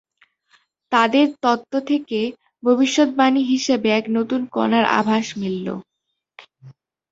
[0.91, 2.19] তাঁদের তত্ত্ব থেকে
[2.63, 5.67] ভবিষ্যদ্বাণী হিসেবে এক নতুন কণার আভাস মিলল।